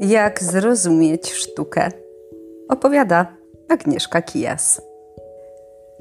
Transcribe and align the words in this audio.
Jak 0.00 0.42
zrozumieć 0.42 1.32
sztukę? 1.32 1.88
Opowiada 2.68 3.26
Agnieszka 3.68 4.22
Kijas. 4.22 4.82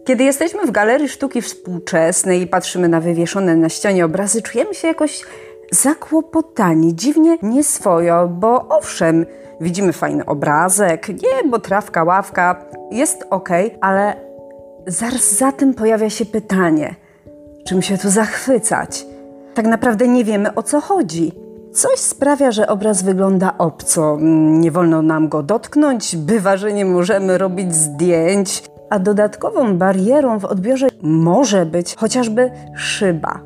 Kiedy 0.05 0.23
jesteśmy 0.23 0.65
w 0.65 0.71
galerii 0.71 1.09
sztuki 1.09 1.41
współczesnej 1.41 2.41
i 2.41 2.47
patrzymy 2.47 2.89
na 2.89 3.01
wywieszone 3.01 3.55
na 3.55 3.69
ścianie 3.69 4.05
obrazy, 4.05 4.41
czujemy 4.41 4.73
się 4.73 4.87
jakoś 4.87 5.23
zakłopotani, 5.71 6.95
dziwnie 6.95 7.37
nieswojo, 7.41 8.27
bo 8.27 8.67
owszem, 8.67 9.25
widzimy 9.61 9.93
fajny 9.93 10.25
obrazek, 10.25 11.07
niebo, 11.09 11.59
trawka, 11.59 12.03
ławka, 12.03 12.65
jest 12.91 13.25
ok, 13.29 13.49
ale 13.81 14.13
zaraz 14.87 15.33
za 15.33 15.51
tym 15.51 15.73
pojawia 15.73 16.09
się 16.09 16.25
pytanie, 16.25 16.95
czym 17.67 17.81
się 17.81 17.97
tu 17.97 18.09
zachwycać? 18.09 19.05
Tak 19.53 19.65
naprawdę 19.65 20.07
nie 20.07 20.23
wiemy 20.23 20.55
o 20.55 20.63
co 20.63 20.81
chodzi. 20.81 21.44
Coś 21.75 21.99
sprawia, 21.99 22.51
że 22.51 22.67
obraz 22.67 23.03
wygląda 23.03 23.53
obco. 23.57 24.17
Nie 24.59 24.71
wolno 24.71 25.01
nam 25.01 25.29
go 25.29 25.43
dotknąć, 25.43 26.15
bywa, 26.15 26.57
że 26.57 26.73
nie 26.73 26.85
możemy 26.85 27.37
robić 27.37 27.75
zdjęć, 27.75 28.63
a 28.89 28.99
dodatkową 28.99 29.77
barierą 29.77 30.39
w 30.39 30.45
odbiorze 30.45 30.87
może 31.01 31.65
być 31.65 31.95
chociażby 31.95 32.51
szyba. 32.77 33.39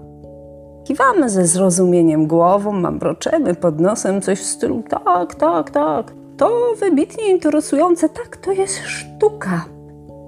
Kiwamy 0.84 1.30
ze 1.30 1.46
zrozumieniem 1.46 2.28
głową, 2.28 2.72
mamroczemy 2.72 3.56
pod 3.56 3.80
nosem 3.80 4.22
coś 4.22 4.40
w 4.40 4.46
stylu 4.46 4.84
tak, 4.90 5.36
tak, 5.36 5.72
tak. 5.72 6.14
To 6.38 6.50
wybitnie 6.80 7.30
interesujące, 7.30 8.10
tak, 8.10 8.38
to 8.38 8.52
jest 8.52 8.78
sztuka. 8.86 9.66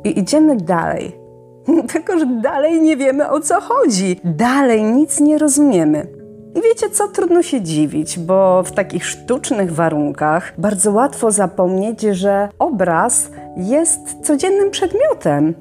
I 0.04 0.20
idziemy 0.20 0.56
dalej. 0.56 1.16
Tylko, 1.94 2.20
że 2.20 2.26
dalej 2.26 2.82
nie 2.82 2.98
wiemy 2.98 3.30
o 3.30 3.40
co 3.40 3.62
chodzi. 3.62 4.20
Dalej 4.24 4.84
nic 4.84 5.20
nie 5.20 5.38
rozumiemy. 5.38 6.21
I 6.56 6.62
wiecie 6.62 6.90
co, 6.90 7.08
trudno 7.08 7.44
się 7.44 7.62
dziwić, 7.62 8.20
bo 8.20 8.64
w 8.64 8.72
takich 8.72 9.06
sztucznych 9.06 9.74
warunkach 9.74 10.54
bardzo 10.58 10.92
łatwo 10.92 11.32
zapomnieć, 11.32 12.02
że 12.02 12.50
obraz 12.60 13.30
jest 13.58 14.00
codziennym 14.24 14.72
przedmiotem. 14.72 15.54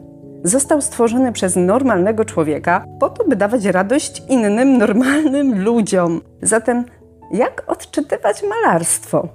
Został 0.44 0.80
stworzony 0.80 1.32
przez 1.32 1.56
normalnego 1.56 2.24
człowieka 2.24 2.84
po 3.00 3.08
to, 3.08 3.24
by 3.24 3.36
dawać 3.36 3.64
radość 3.64 4.22
innym 4.28 4.78
normalnym 4.78 5.64
ludziom. 5.64 6.20
Zatem, 6.42 6.84
jak 7.32 7.64
odczytywać 7.66 8.42
malarstwo? 8.42 9.28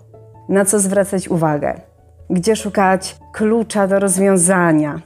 Na 0.50 0.66
co 0.66 0.80
zwracać 0.80 1.28
uwagę? 1.28 1.82
Gdzie 2.30 2.56
szukać 2.56 3.18
klucza 3.34 3.88
do 3.88 4.00
rozwiązania? 4.00 5.02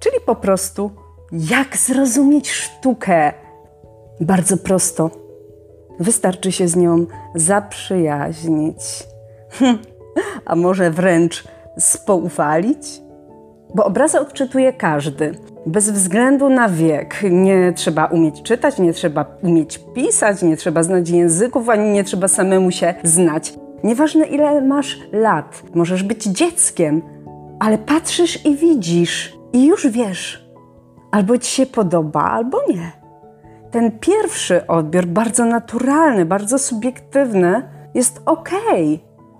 Czyli 0.00 0.16
po 0.26 0.34
prostu, 0.34 0.90
jak 1.32 1.76
zrozumieć 1.76 2.50
sztukę? 2.50 3.32
Bardzo 4.20 4.56
prosto 4.56 5.21
Wystarczy 6.00 6.52
się 6.52 6.68
z 6.68 6.76
nią 6.76 7.06
zaprzyjaźnić, 7.34 9.06
hm, 9.50 9.78
a 10.44 10.56
może 10.56 10.90
wręcz 10.90 11.44
spoufalić? 11.78 13.02
Bo 13.74 13.84
obrazy 13.84 14.20
odczytuje 14.20 14.72
każdy, 14.72 15.34
bez 15.66 15.90
względu 15.90 16.48
na 16.48 16.68
wiek. 16.68 17.22
Nie 17.30 17.72
trzeba 17.76 18.06
umieć 18.06 18.42
czytać, 18.42 18.78
nie 18.78 18.92
trzeba 18.92 19.24
umieć 19.42 19.80
pisać, 19.94 20.42
nie 20.42 20.56
trzeba 20.56 20.82
znać 20.82 21.10
języków, 21.10 21.68
ani 21.68 21.90
nie 21.90 22.04
trzeba 22.04 22.28
samemu 22.28 22.70
się 22.70 22.94
znać. 23.02 23.54
Nieważne 23.84 24.24
ile 24.24 24.60
masz 24.60 25.00
lat, 25.12 25.62
możesz 25.74 26.02
być 26.02 26.24
dzieckiem, 26.24 27.02
ale 27.60 27.78
patrzysz 27.78 28.46
i 28.46 28.56
widzisz 28.56 29.38
i 29.52 29.66
już 29.66 29.88
wiesz. 29.88 30.48
Albo 31.10 31.38
ci 31.38 31.50
się 31.50 31.66
podoba, 31.66 32.22
albo 32.22 32.58
nie 32.68 33.01
ten 33.72 33.98
pierwszy 33.98 34.66
odbiór, 34.66 35.06
bardzo 35.06 35.44
naturalny, 35.44 36.24
bardzo 36.24 36.58
subiektywny, 36.58 37.62
jest 37.94 38.22
ok. 38.26 38.50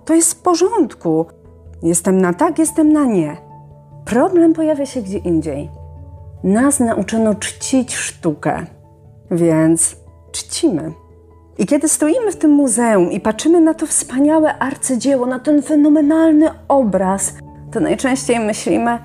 To 0.05 0.13
jest 0.13 0.33
w 0.33 0.41
porządku. 0.41 1.25
Jestem 1.83 2.21
na 2.21 2.33
tak, 2.33 2.59
jestem 2.59 2.93
na 2.93 3.05
nie. 3.05 3.37
Problem 4.05 4.53
pojawia 4.53 4.85
się 4.85 5.01
gdzie 5.01 5.17
indziej. 5.17 5.69
Nas 6.43 6.79
nauczono 6.79 7.35
czcić 7.35 7.95
sztukę, 7.95 8.65
więc 9.31 9.95
czcimy. 10.31 10.91
I 11.57 11.65
kiedy 11.65 11.89
stoimy 11.89 12.31
w 12.31 12.35
tym 12.35 12.51
muzeum 12.51 13.11
i 13.11 13.19
patrzymy 13.19 13.61
na 13.61 13.73
to 13.73 13.87
wspaniałe 13.87 14.57
arcydzieło, 14.57 15.25
na 15.25 15.39
ten 15.39 15.61
fenomenalny 15.61 16.49
obraz, 16.67 17.33
to 17.71 17.79
najczęściej 17.79 18.39
myślimy: 18.39 18.99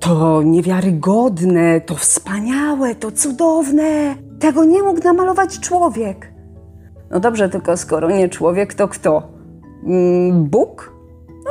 to 0.00 0.42
niewiarygodne, 0.42 1.80
to 1.80 1.94
wspaniałe, 1.94 2.94
to 2.94 3.12
cudowne. 3.12 4.27
Tego 4.40 4.64
nie 4.64 4.82
mógł 4.82 5.04
namalować 5.04 5.60
człowiek. 5.60 6.32
No 7.10 7.20
dobrze, 7.20 7.48
tylko 7.48 7.76
skoro 7.76 8.10
nie 8.10 8.28
człowiek, 8.28 8.74
to 8.74 8.88
kto? 8.88 9.22
Mm, 9.86 10.44
Bóg? 10.44 10.92
No, 11.44 11.50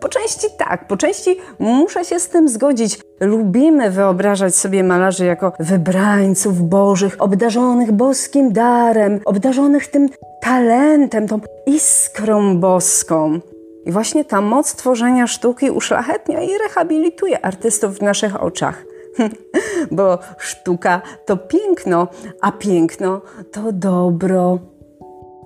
po 0.00 0.08
części 0.08 0.46
tak, 0.58 0.86
po 0.86 0.96
części 0.96 1.36
muszę 1.58 2.04
się 2.04 2.20
z 2.20 2.28
tym 2.28 2.48
zgodzić. 2.48 3.00
Lubimy 3.20 3.90
wyobrażać 3.90 4.54
sobie 4.54 4.84
malarzy 4.84 5.24
jako 5.24 5.52
wybrańców 5.60 6.68
bożych, 6.68 7.16
obdarzonych 7.18 7.92
boskim 7.92 8.52
darem, 8.52 9.20
obdarzonych 9.24 9.86
tym 9.86 10.08
talentem, 10.42 11.28
tą 11.28 11.40
iskrą 11.66 12.60
boską. 12.60 13.40
I 13.84 13.92
właśnie 13.92 14.24
ta 14.24 14.40
moc 14.40 14.74
tworzenia 14.74 15.26
sztuki 15.26 15.70
uszlachetnia 15.70 16.42
i 16.42 16.58
rehabilituje 16.58 17.44
artystów 17.44 17.98
w 17.98 18.02
naszych 18.02 18.42
oczach. 18.42 18.84
bo 19.96 20.18
sztuka 20.38 21.02
to 21.26 21.36
piękno, 21.36 22.08
a 22.40 22.52
piękno 22.52 23.20
to 23.52 23.72
dobro. 23.72 24.58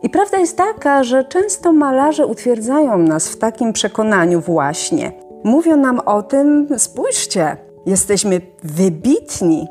I 0.02 0.10
prawda 0.10 0.38
jest 0.38 0.56
taka, 0.56 1.04
że 1.04 1.24
często 1.24 1.72
malarze 1.72 2.26
utwierdzają 2.26 2.98
nas 2.98 3.28
w 3.28 3.36
takim 3.36 3.72
przekonaniu 3.72 4.40
właśnie. 4.40 5.12
Mówią 5.44 5.76
nam 5.76 6.00
o 6.06 6.22
tym, 6.22 6.68
spójrzcie, 6.78 7.56
jesteśmy 7.86 8.40
wybitni. 8.62 9.68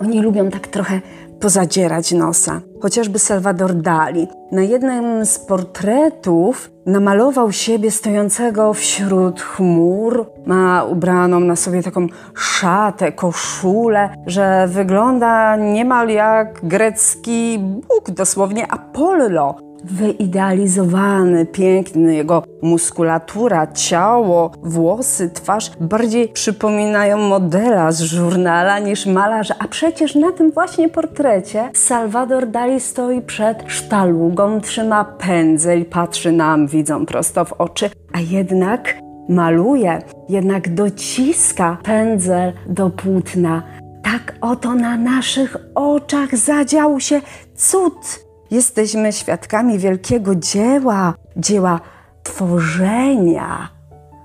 Oni 0.00 0.20
lubią 0.20 0.50
tak 0.50 0.66
trochę 0.66 1.00
pozadzierać 1.40 2.12
nosa. 2.12 2.60
Chociażby 2.80 3.18
Salvador 3.18 3.74
Dali 3.74 4.28
na 4.52 4.62
jednym 4.62 5.26
z 5.26 5.38
portretów 5.38 6.70
namalował 6.86 7.52
siebie 7.52 7.90
stojącego 7.90 8.74
wśród 8.74 9.40
chmur. 9.40 10.26
Ma 10.46 10.84
ubraną 10.84 11.40
na 11.40 11.56
sobie 11.56 11.82
taką 11.82 12.06
szatę, 12.34 13.12
koszulę, 13.12 14.10
że 14.26 14.68
wygląda 14.68 15.56
niemal 15.56 16.08
jak 16.08 16.60
grecki 16.62 17.58
Bóg, 17.58 18.10
dosłownie 18.10 18.72
Apollo 18.72 19.69
wyidealizowany, 19.84 21.46
piękny. 21.46 22.14
Jego 22.14 22.42
muskulatura, 22.62 23.66
ciało, 23.66 24.50
włosy, 24.62 25.30
twarz 25.30 25.70
bardziej 25.80 26.28
przypominają 26.28 27.18
modela 27.18 27.92
z 27.92 28.00
żurnala 28.00 28.78
niż 28.78 29.06
malarza. 29.06 29.54
A 29.58 29.68
przecież 29.68 30.14
na 30.14 30.32
tym 30.32 30.50
właśnie 30.50 30.88
portrecie 30.88 31.70
Salvador 31.74 32.46
Dali 32.46 32.80
stoi 32.80 33.22
przed 33.22 33.64
sztalugą, 33.66 34.60
trzyma 34.60 35.04
pędzel, 35.04 35.84
patrzy 35.84 36.32
nam, 36.32 36.66
widzą 36.66 37.06
prosto 37.06 37.44
w 37.44 37.52
oczy, 37.52 37.90
a 38.12 38.20
jednak 38.20 38.94
maluje, 39.28 39.98
jednak 40.28 40.74
dociska 40.74 41.78
pędzel 41.82 42.52
do 42.66 42.90
płótna. 42.90 43.62
Tak 44.02 44.34
oto 44.40 44.74
na 44.74 44.96
naszych 44.96 45.56
oczach 45.74 46.36
zadział 46.36 47.00
się 47.00 47.20
cud 47.54 48.29
Jesteśmy 48.50 49.12
świadkami 49.12 49.78
wielkiego 49.78 50.34
dzieła, 50.34 51.14
dzieła 51.36 51.80
tworzenia. 52.22 53.68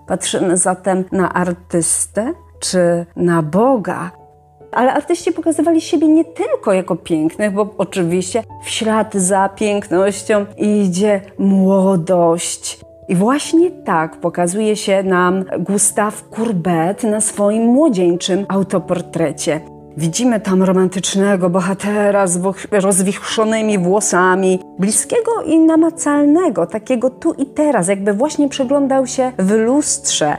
Patrzymy 0.07 0.57
zatem 0.57 1.03
na 1.11 1.33
artystę 1.33 2.33
czy 2.59 3.05
na 3.15 3.41
Boga. 3.41 4.11
Ale 4.71 4.93
artyści 4.93 5.31
pokazywali 5.31 5.81
siebie 5.81 6.07
nie 6.07 6.25
tylko 6.25 6.73
jako 6.73 6.95
pięknych, 6.95 7.53
bo 7.53 7.69
oczywiście 7.77 8.43
w 8.63 8.69
ślad 8.69 9.13
za 9.13 9.49
pięknością 9.49 10.45
idzie 10.57 11.21
młodość. 11.37 12.79
I 13.07 13.15
właśnie 13.15 13.71
tak 13.71 14.19
pokazuje 14.19 14.75
się 14.75 15.03
nam 15.03 15.43
Gustave 15.59 16.23
Courbet 16.35 17.03
na 17.03 17.21
swoim 17.21 17.63
młodzieńczym 17.63 18.45
autoportrecie. 18.49 19.74
Widzimy 19.97 20.39
tam 20.39 20.63
romantycznego 20.63 21.49
bohatera 21.49 22.27
z 22.27 22.39
rozwichrzonymi 22.71 23.77
włosami, 23.77 24.59
bliskiego 24.79 25.31
i 25.45 25.59
namacalnego, 25.59 26.67
takiego 26.67 27.09
tu 27.09 27.33
i 27.33 27.45
teraz, 27.45 27.87
jakby 27.87 28.13
właśnie 28.13 28.49
przyglądał 28.49 29.07
się 29.07 29.31
w 29.39 29.51
lustrze. 29.51 30.37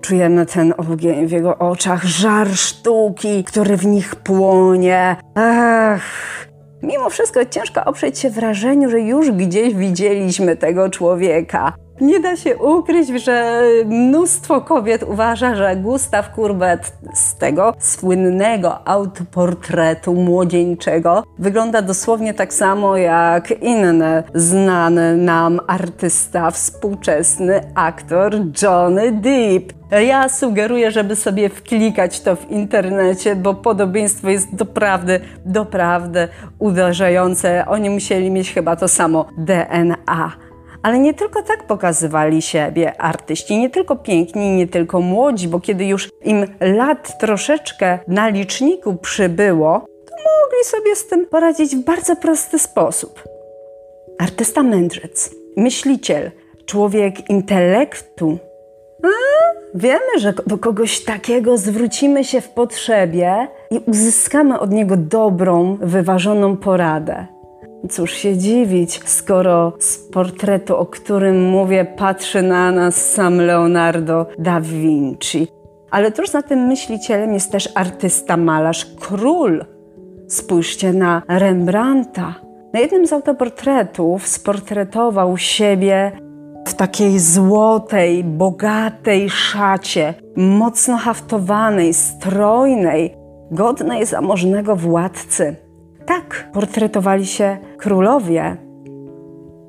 Czujemy 0.00 0.46
ten 0.46 0.74
ogień 0.76 1.26
w 1.26 1.30
jego 1.30 1.58
oczach, 1.58 2.04
żar 2.04 2.48
sztuki, 2.48 3.44
który 3.44 3.76
w 3.76 3.86
nich 3.86 4.16
płonie. 4.16 5.16
Ach, 5.34 6.02
Mimo 6.82 7.10
wszystko 7.10 7.44
ciężko 7.44 7.84
oprzeć 7.84 8.18
się 8.18 8.30
wrażeniu, 8.30 8.90
że 8.90 9.00
już 9.00 9.30
gdzieś 9.30 9.74
widzieliśmy 9.74 10.56
tego 10.56 10.90
człowieka. 10.90 11.72
Nie 12.00 12.20
da 12.20 12.36
się 12.36 12.56
ukryć, 12.56 13.08
że 13.08 13.62
mnóstwo 13.86 14.60
kobiet 14.60 15.02
uważa, 15.02 15.54
że 15.54 15.76
Gustaw 15.76 16.34
Courbet 16.34 16.92
z 17.14 17.34
tego 17.34 17.74
słynnego 17.78 18.88
autoportretu 18.88 20.14
młodzieńczego 20.14 21.24
wygląda 21.38 21.82
dosłownie 21.82 22.34
tak 22.34 22.54
samo 22.54 22.96
jak 22.96 23.50
inny 23.50 24.22
znany 24.34 25.16
nam 25.16 25.60
artysta, 25.66 26.50
współczesny 26.50 27.60
aktor 27.74 28.34
Johnny 28.62 29.12
Depp. 29.12 29.74
Ja 29.90 30.28
sugeruję, 30.28 30.90
żeby 30.90 31.16
sobie 31.16 31.48
wklikać 31.48 32.20
to 32.20 32.36
w 32.36 32.50
internecie, 32.50 33.36
bo 33.36 33.54
podobieństwo 33.54 34.30
jest 34.30 34.54
doprawdy, 34.54 35.20
doprawdy 35.44 36.28
uderzające. 36.58 37.64
Oni 37.66 37.90
musieli 37.90 38.30
mieć 38.30 38.52
chyba 38.52 38.76
to 38.76 38.88
samo 38.88 39.26
DNA. 39.38 40.47
Ale 40.82 40.98
nie 40.98 41.14
tylko 41.14 41.42
tak 41.42 41.66
pokazywali 41.66 42.42
siebie 42.42 43.00
artyści, 43.00 43.58
nie 43.58 43.70
tylko 43.70 43.96
piękni, 43.96 44.56
nie 44.56 44.66
tylko 44.66 45.00
młodzi, 45.00 45.48
bo 45.48 45.60
kiedy 45.60 45.84
już 45.84 46.08
im 46.24 46.46
lat 46.60 47.18
troszeczkę 47.18 47.98
na 48.08 48.28
liczniku 48.28 48.96
przybyło, 48.96 49.80
to 49.80 50.14
mogli 50.14 50.64
sobie 50.64 50.96
z 50.96 51.06
tym 51.06 51.26
poradzić 51.26 51.76
w 51.76 51.84
bardzo 51.84 52.16
prosty 52.16 52.58
sposób. 52.58 53.22
Artysta 54.18 54.62
mędrzec, 54.62 55.34
myśliciel, 55.56 56.30
człowiek 56.66 57.30
intelektu. 57.30 58.38
A, 59.04 59.08
wiemy, 59.74 60.18
że 60.18 60.34
do 60.46 60.58
kogoś 60.58 61.04
takiego 61.04 61.56
zwrócimy 61.56 62.24
się 62.24 62.40
w 62.40 62.48
potrzebie 62.48 63.48
i 63.70 63.80
uzyskamy 63.86 64.60
od 64.60 64.70
niego 64.70 64.96
dobrą, 64.96 65.78
wyważoną 65.80 66.56
poradę. 66.56 67.37
Cóż 67.90 68.12
się 68.12 68.36
dziwić, 68.36 69.00
skoro 69.04 69.72
z 69.78 69.98
portretu, 69.98 70.76
o 70.76 70.86
którym 70.86 71.48
mówię, 71.48 71.84
patrzy 71.84 72.42
na 72.42 72.70
nas 72.70 73.10
sam 73.10 73.40
Leonardo 73.40 74.26
da 74.38 74.60
Vinci. 74.60 75.48
Ale 75.90 76.12
tuż 76.12 76.28
za 76.30 76.42
tym 76.42 76.58
myślicielem 76.58 77.34
jest 77.34 77.52
też 77.52 77.68
artysta, 77.74 78.36
malarz, 78.36 78.86
król. 79.00 79.64
Spójrzcie 80.28 80.92
na 80.92 81.22
Rembrandta. 81.28 82.34
Na 82.72 82.80
jednym 82.80 83.06
z 83.06 83.12
autoportretów 83.12 84.26
sportretował 84.26 85.36
siebie 85.36 86.12
w 86.66 86.74
takiej 86.74 87.18
złotej, 87.18 88.24
bogatej 88.24 89.30
szacie, 89.30 90.14
mocno 90.36 90.96
haftowanej, 90.96 91.94
strojnej, 91.94 93.14
godnej 93.50 94.06
zamożnego 94.06 94.76
władcy. 94.76 95.67
Tak 96.08 96.50
portretowali 96.52 97.26
się 97.26 97.58
królowie. 97.78 98.56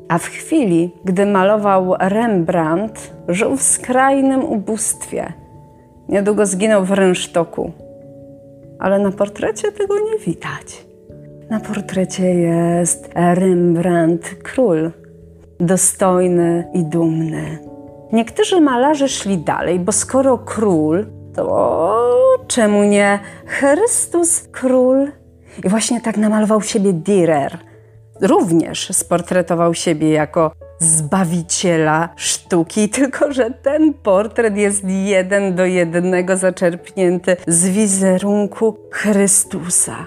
A 0.09 0.17
w 0.17 0.25
chwili, 0.25 0.95
gdy 1.05 1.25
malował 1.25 1.95
Rembrandt, 1.99 3.13
żył 3.27 3.57
w 3.57 3.61
skrajnym 3.61 4.43
ubóstwie. 4.43 5.33
Niedługo 6.09 6.45
zginął 6.45 6.85
w 6.85 6.91
rynsztoku. 6.91 7.71
Ale 8.79 8.99
na 8.99 9.11
portrecie 9.11 9.71
tego 9.71 9.95
nie 9.99 10.19
widać. 10.19 10.85
Na 11.49 11.59
portrecie 11.59 12.33
jest 12.33 13.09
Rembrandt 13.15 14.35
król, 14.43 14.91
dostojny 15.59 16.67
i 16.73 16.83
dumny. 16.83 17.59
Niektórzy 18.13 18.61
malarze 18.61 19.07
szli 19.07 19.37
dalej, 19.37 19.79
bo 19.79 19.91
skoro 19.91 20.37
król, 20.37 21.05
to 21.35 21.95
czemu 22.47 22.83
nie 22.83 23.19
Chrystus 23.45 24.47
król? 24.51 25.18
I 25.63 25.69
właśnie 25.69 26.01
tak 26.01 26.17
namalował 26.17 26.61
siebie 26.61 26.93
Dürer. 26.93 27.57
Również 28.21 28.89
sportretował 28.91 29.73
siebie 29.73 30.09
jako 30.09 30.51
zbawiciela 30.79 32.09
sztuki, 32.15 32.89
tylko 32.99 33.33
że 33.33 33.51
ten 33.51 33.93
portret 33.93 34.57
jest 34.57 34.83
jeden 34.85 35.55
do 35.55 35.65
jednego 35.65 36.37
zaczerpnięty 36.37 37.37
z 37.47 37.69
wizerunku 37.69 38.77
Chrystusa. 38.91 40.05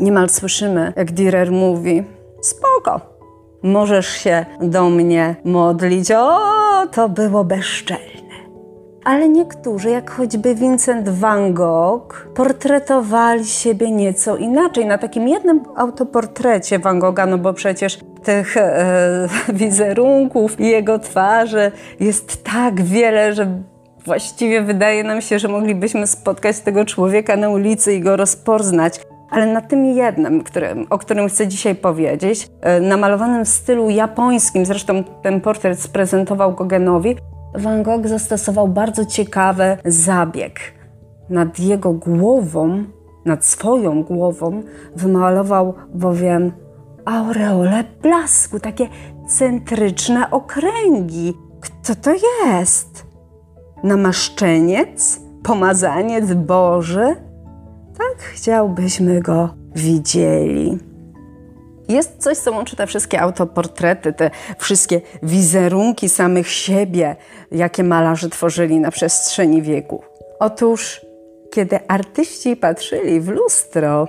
Niemal 0.00 0.28
słyszymy, 0.28 0.92
jak 0.96 1.12
Dürer 1.12 1.50
mówi: 1.50 2.04
Spoko, 2.40 3.00
możesz 3.62 4.08
się 4.08 4.46
do 4.60 4.90
mnie 4.90 5.36
modlić. 5.44 6.10
O, 6.10 6.38
to 6.92 7.08
było 7.08 7.44
bezczelne 7.44 8.11
ale 9.04 9.28
niektórzy, 9.28 9.90
jak 9.90 10.10
choćby 10.10 10.54
Vincent 10.54 11.08
van 11.08 11.54
Gogh, 11.54 12.28
portretowali 12.34 13.46
siebie 13.46 13.90
nieco 13.90 14.36
inaczej. 14.36 14.86
Na 14.86 14.98
takim 14.98 15.28
jednym 15.28 15.60
autoportrecie 15.76 16.78
Van 16.78 16.98
Gogha, 16.98 17.26
no 17.26 17.38
bo 17.38 17.52
przecież 17.52 17.98
tych 18.24 18.56
e, 18.56 19.28
wizerunków 19.60 20.60
i 20.60 20.66
jego 20.66 20.98
twarzy 20.98 21.72
jest 22.00 22.44
tak 22.44 22.82
wiele, 22.82 23.32
że 23.32 23.62
właściwie 24.04 24.62
wydaje 24.62 25.04
nam 25.04 25.20
się, 25.20 25.38
że 25.38 25.48
moglibyśmy 25.48 26.06
spotkać 26.06 26.60
tego 26.60 26.84
człowieka 26.84 27.36
na 27.36 27.48
ulicy 27.48 27.94
i 27.94 28.00
go 28.00 28.16
rozpoznać. 28.16 29.00
Ale 29.30 29.46
na 29.46 29.60
tym 29.60 29.84
jednym, 29.84 30.44
którym, 30.44 30.86
o 30.90 30.98
którym 30.98 31.28
chcę 31.28 31.48
dzisiaj 31.48 31.74
powiedzieć, 31.74 32.48
e, 32.60 32.80
namalowanym 32.80 33.44
w 33.44 33.48
stylu 33.48 33.90
japońskim, 33.90 34.66
zresztą 34.66 35.04
ten 35.22 35.40
portret 35.40 35.80
sprezentował 35.80 36.54
Gogenowi, 36.54 37.16
Van 37.54 37.82
Gogh 37.82 38.08
zastosował 38.08 38.68
bardzo 38.68 39.04
ciekawy 39.04 39.76
zabieg. 39.84 40.60
Nad 41.30 41.58
jego 41.58 41.92
głową, 41.92 42.84
nad 43.24 43.44
swoją 43.44 44.02
głową, 44.02 44.62
wymalował 44.96 45.74
bowiem 45.94 46.52
aureole 47.04 47.84
blasku, 48.02 48.60
takie 48.60 48.88
centryczne 49.28 50.30
okręgi. 50.30 51.34
Kto 51.60 51.94
to 51.94 52.10
jest? 52.46 53.06
Namaszczeniec? 53.84 55.20
Pomazaniec 55.42 56.32
Boży? 56.32 57.16
Tak 57.98 58.18
chciałbyśmy 58.18 59.20
go 59.20 59.54
widzieli. 59.74 60.91
Jest 61.92 62.18
coś, 62.18 62.38
co 62.38 62.52
łączy 62.52 62.76
te 62.76 62.86
wszystkie 62.86 63.20
autoportrety, 63.20 64.12
te 64.12 64.30
wszystkie 64.58 65.00
wizerunki 65.22 66.08
samych 66.08 66.48
siebie, 66.48 67.16
jakie 67.50 67.84
malarze 67.84 68.28
tworzyli 68.28 68.80
na 68.80 68.90
przestrzeni 68.90 69.62
wieku. 69.62 70.02
Otóż, 70.38 71.00
kiedy 71.52 71.78
artyści 71.88 72.56
patrzyli 72.56 73.20
w 73.20 73.28
lustro, 73.28 74.08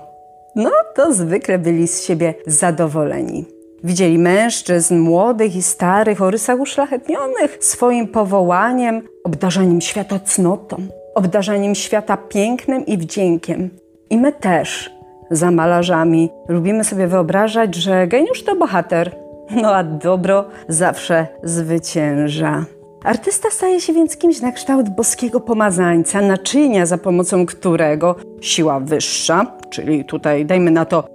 no 0.56 0.71
to 0.95 1.13
zwykle 1.13 1.59
byli 1.59 1.88
z 1.88 2.03
siebie 2.03 2.33
zadowoleni. 2.47 3.45
Widzieli 3.83 4.19
mężczyzn 4.19 4.97
młodych 4.97 5.56
i 5.56 5.62
starych 5.62 6.21
o 6.21 6.31
rysach 6.31 6.59
uszlachetnionych 6.59 7.57
swoim 7.59 8.07
powołaniem, 8.07 9.01
obdarzaniem 9.24 9.81
świata 9.81 10.19
cnotą, 10.19 10.77
obdarzaniem 11.15 11.75
świata 11.75 12.18
pięknem 12.18 12.86
i 12.86 12.97
wdziękiem. 12.97 13.69
I 14.09 14.18
my 14.18 14.31
też 14.31 14.91
za 15.35 15.51
malarzami. 15.51 16.30
Lubimy 16.47 16.83
sobie 16.83 17.07
wyobrażać, 17.07 17.75
że 17.75 18.07
geniusz 18.07 18.43
to 18.43 18.55
bohater, 18.55 19.15
no 19.62 19.75
a 19.75 19.84
dobro 19.84 20.46
zawsze 20.67 21.27
zwycięża. 21.43 22.65
Artysta 23.03 23.50
staje 23.51 23.81
się 23.81 23.93
więc 23.93 24.17
kimś 24.17 24.41
na 24.41 24.51
kształt 24.51 24.89
boskiego 24.89 25.39
pomazańca, 25.39 26.22
naczynia, 26.22 26.86
za 26.86 26.98
pomocą 26.98 27.46
którego 27.46 28.15
siła 28.41 28.79
wyższa, 28.79 29.46
czyli 29.69 30.05
tutaj 30.05 30.46
dajmy 30.46 30.72
na 30.72 30.86
to 30.86 31.08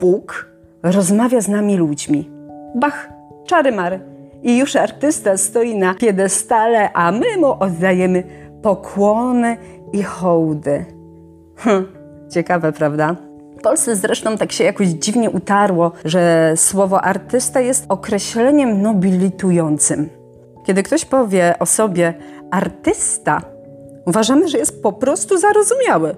Bóg, 0.00 0.48
rozmawia 0.82 1.40
z 1.40 1.48
nami 1.48 1.76
ludźmi. 1.76 2.30
Bach, 2.74 3.08
czary 3.46 3.72
mary. 3.72 4.00
I 4.42 4.58
już 4.58 4.76
artysta 4.76 5.36
stoi 5.36 5.78
na 5.78 5.94
piedestale, 5.94 6.92
a 6.92 7.12
my 7.12 7.36
mu 7.38 7.46
oddajemy 7.60 8.22
pokłony 8.62 9.56
i 9.92 10.02
hołdy. 10.02 10.84
Hm, 11.56 11.86
ciekawe, 12.30 12.72
prawda? 12.72 13.16
W 13.58 13.60
Polsce 13.60 13.96
zresztą 13.96 14.36
tak 14.36 14.52
się 14.52 14.64
jakoś 14.64 14.88
dziwnie 14.88 15.30
utarło, 15.30 15.92
że 16.04 16.52
słowo 16.56 17.00
artysta 17.00 17.60
jest 17.60 17.84
określeniem 17.88 18.82
nobilitującym. 18.82 20.08
Kiedy 20.66 20.82
ktoś 20.82 21.04
powie 21.04 21.54
o 21.58 21.66
sobie 21.66 22.14
artysta, 22.50 23.42
uważamy, 24.06 24.48
że 24.48 24.58
jest 24.58 24.82
po 24.82 24.92
prostu 24.92 25.38
zarozumiały. 25.38 26.16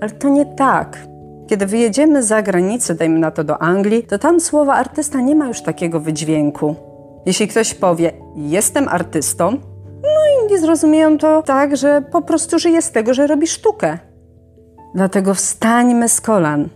Ale 0.00 0.10
to 0.10 0.28
nie 0.28 0.46
tak. 0.46 0.98
Kiedy 1.46 1.66
wyjedziemy 1.66 2.22
za 2.22 2.42
granicę, 2.42 2.94
dajmy 2.94 3.18
na 3.18 3.30
to 3.30 3.44
do 3.44 3.62
Anglii, 3.62 4.02
to 4.02 4.18
tam 4.18 4.40
słowo 4.40 4.74
artysta 4.74 5.20
nie 5.20 5.36
ma 5.36 5.46
już 5.46 5.62
takiego 5.62 6.00
wydźwięku. 6.00 6.74
Jeśli 7.26 7.48
ktoś 7.48 7.74
powie, 7.74 8.12
jestem 8.36 8.88
artystą, 8.88 9.50
no 10.02 10.46
i 10.46 10.52
nie 10.52 10.58
zrozumieją 10.58 11.18
to 11.18 11.42
tak, 11.42 11.76
że 11.76 12.02
po 12.12 12.22
prostu 12.22 12.58
żyje 12.58 12.82
z 12.82 12.90
tego, 12.90 13.14
że 13.14 13.26
robi 13.26 13.46
sztukę. 13.46 13.98
Dlatego 14.94 15.34
wstańmy 15.34 16.08
z 16.08 16.20
kolan. 16.20 16.68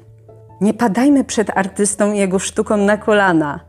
Nie 0.60 0.74
padajmy 0.74 1.24
przed 1.24 1.50
artystą 1.50 2.12
i 2.12 2.18
jego 2.18 2.38
sztuką 2.38 2.76
na 2.76 2.96
kolana, 2.96 3.60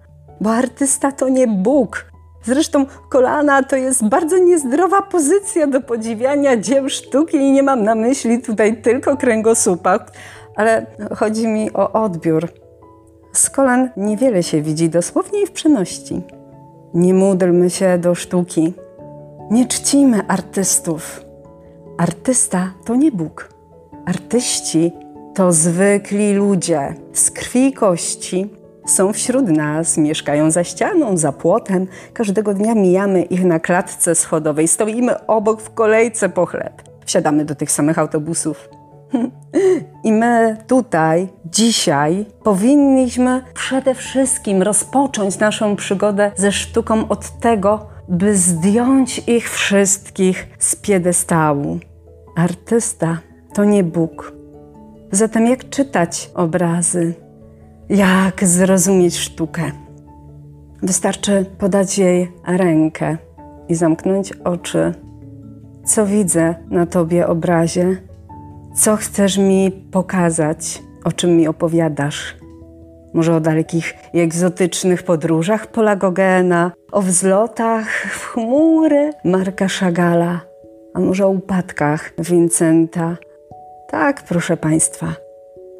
bo 0.41 0.51
artysta 0.51 1.11
to 1.11 1.29
nie 1.29 1.47
Bóg. 1.47 2.05
Zresztą 2.43 2.85
kolana 3.09 3.63
to 3.63 3.75
jest 3.75 4.07
bardzo 4.07 4.37
niezdrowa 4.37 5.01
pozycja 5.01 5.67
do 5.67 5.81
podziwiania 5.81 6.57
dzieł 6.57 6.89
sztuki 6.89 7.37
i 7.37 7.51
nie 7.51 7.63
mam 7.63 7.83
na 7.83 7.95
myśli 7.95 8.41
tutaj 8.41 8.81
tylko 8.81 9.17
kręgosłupa, 9.17 9.99
ale 10.55 10.85
chodzi 11.15 11.47
mi 11.47 11.73
o 11.73 11.91
odbiór. 11.91 12.47
Z 13.33 13.49
kolan 13.49 13.89
niewiele 13.97 14.43
się 14.43 14.61
widzi 14.61 14.89
dosłownie 14.89 15.43
i 15.43 15.47
w 15.47 15.51
przeności. 15.51 16.21
Nie 16.93 17.13
módlmy 17.13 17.69
się 17.69 17.97
do 17.97 18.15
sztuki. 18.15 18.73
Nie 19.51 19.67
czcimy 19.67 20.27
artystów. 20.27 21.21
Artysta 21.97 22.73
to 22.85 22.95
nie 22.95 23.11
Bóg. 23.11 23.48
Artyści 24.09 24.91
to 25.35 25.51
zwykli 25.51 26.33
ludzie 26.33 26.95
z 27.13 27.31
krwi 27.31 27.67
i 27.67 27.73
kości. 27.73 28.49
Są 28.85 29.13
wśród 29.13 29.47
nas, 29.49 29.97
mieszkają 29.97 30.51
za 30.51 30.63
ścianą, 30.63 31.17
za 31.17 31.31
płotem. 31.31 31.87
Każdego 32.13 32.53
dnia 32.53 32.75
mijamy 32.75 33.21
ich 33.21 33.45
na 33.45 33.59
klatce 33.59 34.15
schodowej, 34.15 34.67
stoimy 34.67 35.27
obok 35.27 35.61
w 35.61 35.73
kolejce 35.73 36.29
po 36.29 36.45
chleb. 36.45 36.83
Wsiadamy 37.05 37.45
do 37.45 37.55
tych 37.55 37.71
samych 37.71 37.99
autobusów. 37.99 38.69
I 40.07 40.11
my 40.11 40.57
tutaj, 40.67 41.27
dzisiaj, 41.45 42.25
powinniśmy 42.43 43.43
przede 43.53 43.95
wszystkim 43.95 44.61
rozpocząć 44.61 45.39
naszą 45.39 45.75
przygodę 45.75 46.31
ze 46.35 46.51
sztuką 46.51 47.07
od 47.07 47.39
tego, 47.39 47.87
by 48.07 48.37
zdjąć 48.37 49.21
ich 49.27 49.51
wszystkich 49.51 50.47
z 50.59 50.75
piedestału. 50.75 51.79
Artysta 52.35 53.17
to 53.53 53.65
nie 53.65 53.83
Bóg. 53.83 54.33
Zatem 55.11 55.47
jak 55.47 55.69
czytać 55.69 56.31
obrazy? 56.35 57.13
Jak 57.89 58.43
zrozumieć 58.43 59.17
sztukę? 59.17 59.63
Wystarczy 60.83 61.45
podać 61.57 61.97
jej 61.97 62.31
rękę 62.47 63.17
i 63.69 63.75
zamknąć 63.75 64.33
oczy. 64.33 64.93
Co 65.85 66.05
widzę 66.05 66.55
na 66.69 66.85
tobie 66.85 67.27
obrazie? 67.27 67.97
Co 68.75 68.95
chcesz 68.95 69.37
mi 69.37 69.71
pokazać? 69.91 70.83
O 71.03 71.11
czym 71.11 71.37
mi 71.37 71.47
opowiadasz? 71.47 72.35
Może 73.13 73.35
o 73.35 73.39
dalekich 73.39 73.93
i 74.13 74.19
egzotycznych 74.19 75.03
podróżach 75.03 75.67
Pola 75.67 75.95
Gogena, 75.95 76.71
o 76.91 77.01
wzlotach 77.01 77.87
w 78.11 78.25
chmury 78.25 79.11
Marka 79.25 79.67
Szagala, 79.67 80.41
a 80.93 80.99
może 80.99 81.25
o 81.25 81.29
upadkach 81.29 82.13
Vincenta. 82.19 83.17
Tak, 83.91 84.23
proszę 84.23 84.57
Państwa. 84.57 85.15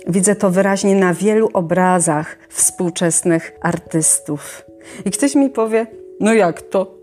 Widzę 0.07 0.35
to 0.35 0.49
wyraźnie 0.49 0.95
na 0.95 1.13
wielu 1.13 1.49
obrazach 1.53 2.37
współczesnych 2.49 3.51
artystów. 3.61 4.65
I 5.05 5.11
ktoś 5.11 5.35
mi 5.35 5.49
powie: 5.49 5.87
No 6.19 6.33
jak 6.33 6.61
to? 6.61 6.95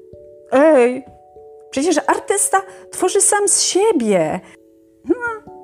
Ej, 0.52 1.04
przecież 1.70 2.00
artysta 2.06 2.62
tworzy 2.90 3.20
sam 3.20 3.48
z 3.48 3.60
siebie. 3.62 4.40
No, 5.04 5.14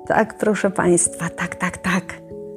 tak, 0.07 0.37
proszę 0.37 0.71
Państwa, 0.71 1.29
tak, 1.29 1.55
tak, 1.55 1.77
tak. 1.77 2.03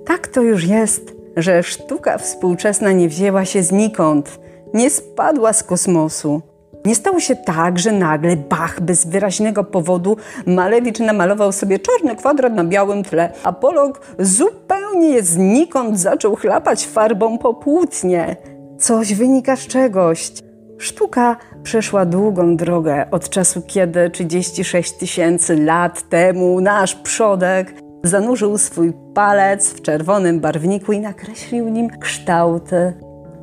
Tak 0.07 0.29
to 0.29 0.43
już 0.43 0.65
jest, 0.65 1.13
że 1.37 1.63
sztuka 1.63 2.19
współczesna 2.19 2.93
nie 2.93 3.09
wzięła 3.09 3.45
się 3.45 3.63
znikąd, 3.63 4.39
nie 4.75 4.91
spadła 4.91 5.53
z 5.53 5.63
kosmosu. 5.63 6.43
Nie 6.87 6.95
stało 6.95 7.21
się 7.21 7.37
tak, 7.37 7.79
że 7.79 7.93
nagle 7.93 8.37
Bach 8.37 8.81
bez 8.81 9.07
wyraźnego 9.07 9.65
powodu 9.65 10.17
Malewicz 10.47 10.99
namalował 10.99 11.53
sobie 11.53 11.79
czarny 11.79 12.17
kwadrat 12.17 12.53
na 12.53 12.65
białym 12.65 13.05
tle, 13.05 13.33
a 13.43 13.53
Polok 13.53 14.01
zupełnie 14.19 15.23
znikąd 15.23 16.01
zaczął 16.01 16.37
chlapać 16.37 16.87
farbą 16.87 17.39
po 17.39 17.55
płótnie. 17.55 18.37
Coś 18.79 19.15
wynika 19.15 19.57
z 19.57 19.67
czegoś. 19.67 20.33
Sztuka 20.79 21.37
przeszła 21.63 22.05
długą 22.05 22.57
drogę 22.57 23.07
od 23.11 23.29
czasu, 23.29 23.63
kiedy 23.67 24.11
36 24.11 24.93
tysięcy 24.93 25.57
lat 25.57 26.09
temu 26.09 26.61
nasz 26.61 26.95
przodek 26.95 27.75
zanurzył 28.05 28.59
swój 28.59 28.93
palec 29.15 29.73
w 29.73 29.83
czerwonym 29.83 30.41
barwniku 30.41 30.93
i 30.93 31.01
nakreślił 31.01 31.69
nim 31.69 31.89
kształty 32.01 32.93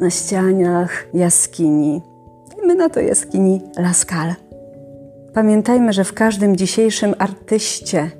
na 0.01 0.09
ścianiach 0.09 1.05
jaskini. 1.13 2.12
My 2.65 2.75
na 2.75 2.89
to 2.89 2.99
jaskini 2.99 3.61
Laskal. 3.77 4.33
Pamiętajmy, 5.33 5.93
że 5.93 6.03
w 6.03 6.13
każdym 6.13 6.55
dzisiejszym 6.55 7.15
artyście, 7.19 8.11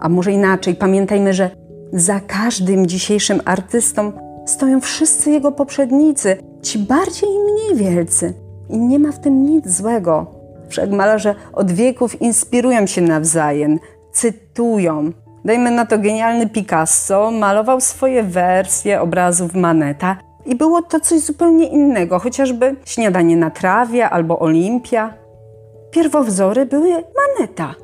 a 0.00 0.08
może 0.08 0.32
inaczej, 0.32 0.74
pamiętajmy, 0.74 1.32
że 1.32 1.50
za 1.92 2.20
każdym 2.20 2.86
dzisiejszym 2.86 3.40
artystą 3.44 4.12
stoją 4.46 4.80
wszyscy 4.80 5.30
jego 5.30 5.52
poprzednicy, 5.52 6.36
ci 6.62 6.78
bardziej 6.78 7.28
i 7.28 7.52
mniej 7.52 7.90
wielcy. 7.90 8.34
I 8.68 8.78
nie 8.78 8.98
ma 8.98 9.12
w 9.12 9.18
tym 9.18 9.46
nic 9.46 9.68
złego. 9.68 10.26
Wszak 10.68 10.90
malarze 10.90 11.34
od 11.52 11.72
wieków 11.72 12.22
inspirują 12.22 12.86
się 12.86 13.00
nawzajem, 13.00 13.78
cytują. 14.12 15.12
Dajmy 15.44 15.70
na 15.70 15.86
to 15.86 15.98
genialny 15.98 16.48
Picasso, 16.48 17.30
malował 17.30 17.80
swoje 17.80 18.22
wersje 18.22 19.00
obrazów 19.00 19.54
Maneta 19.54 20.16
i 20.46 20.54
było 20.54 20.82
to 20.82 21.00
coś 21.00 21.20
zupełnie 21.20 21.68
innego, 21.68 22.18
chociażby 22.18 22.76
śniadanie 22.84 23.36
na 23.36 23.50
trawie 23.50 24.10
albo 24.10 24.38
Olimpia. 24.38 25.14
Pierwowzory 25.90 26.66
były 26.66 26.90
Maneta, 26.90 27.74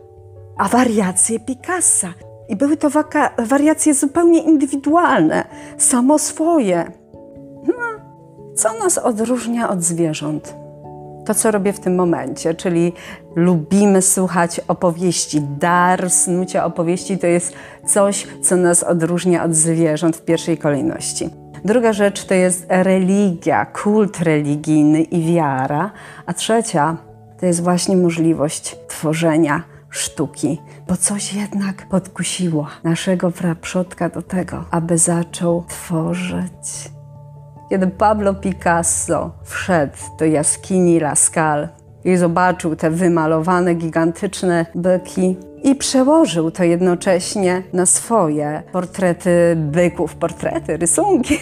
a 0.59 0.69
wariacje 0.69 1.41
Picassa. 1.41 2.15
I 2.49 2.57
były 2.57 2.77
to 2.77 2.89
wariacje 3.39 3.95
zupełnie 3.95 4.43
indywidualne, 4.43 5.45
samo 5.79 6.19
swoje. 6.19 6.93
No, 7.67 7.75
co 8.55 8.79
nas 8.79 8.99
odróżnia 8.99 9.71
od 9.71 9.83
zwierząt? 9.83 10.55
To, 11.27 11.35
co 11.35 11.51
robię 11.51 11.73
w 11.73 11.81
tym 11.81 11.95
momencie, 11.95 12.55
czyli 12.55 12.93
lubimy 13.37 14.03
słuchać 14.03 14.61
opowieści. 14.69 15.41
Dar 15.41 16.11
snucia 16.11 16.65
opowieści 16.65 17.19
to 17.19 17.27
jest 17.27 17.53
coś, 17.87 18.27
co 18.43 18.57
nas 18.57 18.83
odróżnia 18.83 19.45
od 19.45 19.55
zwierząt 19.55 20.17
w 20.17 20.25
pierwszej 20.25 20.59
kolejności. 20.59 21.31
Druga 21.65 21.93
rzecz 21.93 22.25
to 22.25 22.35
jest 22.35 22.67
religia, 22.69 23.67
kult 23.67 24.21
religijny 24.21 25.03
i 25.03 25.35
wiara. 25.35 25.91
A 26.27 26.33
trzecia 26.33 26.97
to 27.41 27.47
jest 27.47 27.63
właśnie 27.63 27.97
możliwość 27.97 28.77
tworzenia 28.89 29.63
sztuki, 29.91 30.61
bo 30.89 30.97
coś 30.97 31.35
jednak 31.35 31.89
podkusiło 31.89 32.67
naszego 32.85 33.31
praprzodka 33.31 34.09
do 34.09 34.23
tego, 34.23 34.65
aby 34.71 34.99
zaczął 34.99 35.65
tworzyć. 35.69 36.91
Kiedy 37.71 37.87
Pablo 37.87 38.35
Picasso 38.35 39.31
wszedł 39.45 39.97
do 40.19 40.25
jaskini 40.25 41.01
Lascaux 41.01 41.80
i 42.05 42.17
zobaczył 42.17 42.77
te 42.77 42.91
wymalowane, 42.91 43.75
gigantyczne 43.75 44.67
byki, 44.75 45.37
i 45.63 45.75
przełożył 45.75 46.51
to 46.51 46.65
jednocześnie 46.65 47.63
na 47.73 47.87
swoje 47.87 48.63
portrety 48.73 49.57
byków, 49.57 50.17
portrety, 50.17 50.77
rysunki, 50.77 51.39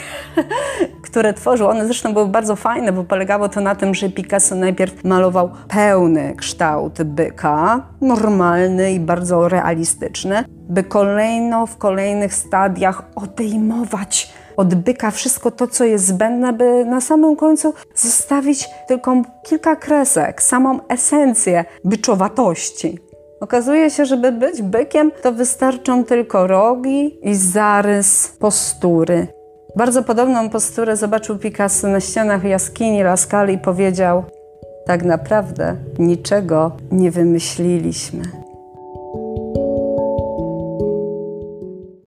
które 1.07 1.35
tworzył. 1.35 1.69
One 1.69 1.85
zresztą 1.85 2.13
były 2.13 2.27
bardzo 2.27 2.57
fajne, 2.57 2.93
bo 2.93 3.05
polegało 3.05 3.49
to 3.49 3.61
na 3.61 3.75
tym, 3.75 3.95
że 3.95 4.09
Picasso 4.09 4.55
najpierw 4.55 5.05
malował 5.05 5.51
pełny 5.69 6.35
kształt 6.37 7.03
byka, 7.03 7.87
normalny 8.01 8.93
i 8.93 9.01
bardzo 9.01 9.49
realistyczny, 9.49 10.45
by 10.69 10.85
kolejno 10.85 11.67
w 11.67 11.77
kolejnych 11.77 12.35
stadiach 12.35 13.03
odejmować 13.15 14.33
od 14.59 14.75
byka 14.75 15.11
wszystko 15.11 15.51
to, 15.51 15.67
co 15.67 15.85
jest 15.85 16.07
zbędne, 16.07 16.53
by 16.53 16.85
na 16.85 17.01
samym 17.01 17.37
końcu 17.37 17.75
zostawić 17.95 18.69
tylko 18.89 19.23
kilka 19.47 19.77
kresek, 19.77 20.43
samą 20.43 20.79
esencję 20.89 21.65
byczowatości. 21.85 22.99
Okazuje 23.41 23.91
się, 23.91 24.07
żeby 24.07 24.33
być 24.33 24.63
bykiem, 24.63 25.11
to 25.23 25.33
wystarczą 25.33 26.05
tylko 26.05 26.47
rogi 26.47 27.19
i 27.23 27.35
zarys 27.35 28.29
postury. 28.29 29.27
Bardzo 29.77 30.03
podobną 30.03 30.51
posturę 30.51 30.97
zobaczył 30.97 31.39
Picasso 31.39 31.89
na 31.89 32.01
ścianach 32.01 32.45
jaskini 32.45 33.03
Lascali 33.03 33.55
i 33.55 33.59
powiedział: 33.59 34.25
Tak 34.87 35.05
naprawdę 35.05 35.77
niczego 35.99 36.73
nie 36.91 37.11
wymyśliliśmy. 37.11 38.38